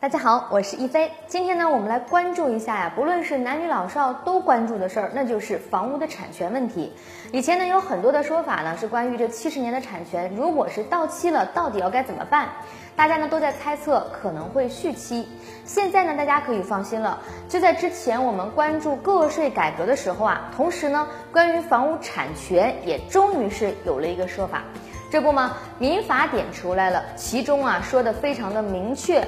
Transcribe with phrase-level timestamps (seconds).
[0.00, 1.10] 大家好，我是一飞。
[1.26, 6.92] 今天呢，我们来关注一下呀，不论是男女老少都关注的事儿，那就是房屋的产权问题。
[7.32, 12.48] 以前呢，有很多的说法呢，是关于这七十年的产权，如果是到期了，到底要该怎么办？
[12.94, 15.26] 大家呢都在猜测可能会续期。
[15.64, 17.18] 现在呢，大家可以放心了。
[17.48, 24.62] 就在之前我们关注个税改革的时候啊，同时呢，关于房屋产权也终于是有了一个说法。
[25.10, 29.26] 这不嘛，民法典出来了，其中啊说的非常的明确。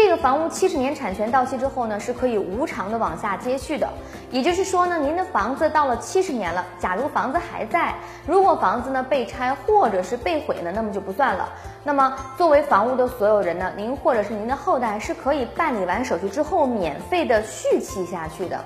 [0.00, 3.88] 这个房屋七十年产权到期之后呢，是可以无偿的往下接续的。
[4.30, 7.92] 也就是说呢，您的房子到了七十年了，假如房子还在，
[8.24, 11.48] 如果房子呢被拆或者是被毁呢，那么就不算了。
[11.82, 18.64] 那么作为房屋的所有人呢，您或者是您的后代是可以办理完手续之后免费的续期下去的。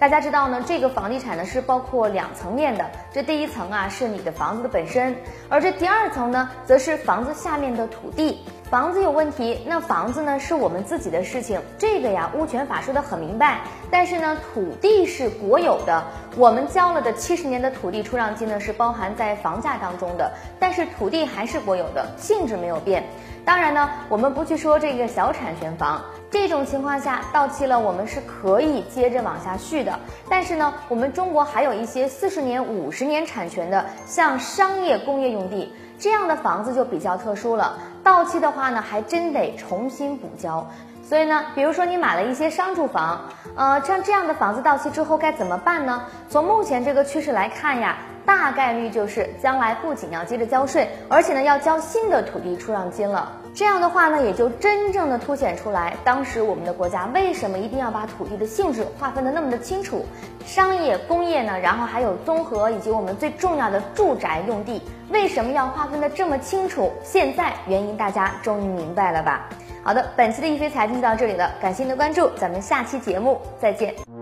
[0.00, 5.14] 大家知道呢，这个房地产呢是包括两层面的，这第一层啊是你的房子的本身，
[5.48, 8.44] 而这第二层呢，则是房子下面的土地。
[8.74, 13.60] 房子有问题，那房子呢是我们自己的事情，这个呀物权法说的很明白。
[13.88, 16.02] 但是呢，土地是国有的，
[16.36, 23.04] 我们交了的七十年的土地出让金呢是包含在房价当中的，但是土地还是国有的，性质没有变。
[23.44, 26.02] 当然呢，我们不去说这个小产权房，
[26.34, 29.96] 这种情况下到期了，我们是可以接着往下续的。
[30.28, 35.72] 但是呢，我们中国还有一些四十年、五十年产权的，像商业、工业用地。
[35.96, 40.66] 这样的房子就比较特殊了，到期的话呢，还真得重新补交。
[41.08, 43.20] 所以呢，比如说你买了一些商住房，
[43.54, 46.02] 呃，像这样的房子到期之后该怎么办呢？
[46.28, 47.96] 从目前这个趋势来看呀。
[48.26, 53.32] 大概率就是将来不仅要接着交税，而且呢要交新的土地出让金了。
[53.54, 60.04] 这样的话呢，也就真正的凸显出来，当时我们的国家为什么一定要把土地的性质划分的那么的清楚，
[60.44, 66.92] 商业、工业呢，然后还有综合以及我们最重要的住宅用地，为什么要划分的这么清楚？
[67.04, 69.48] 现在原因大家终于明白了吧？
[69.84, 74.13] 好的，本期的一飞财经就到这里了，感谢您的关注，咱们下期节目再见。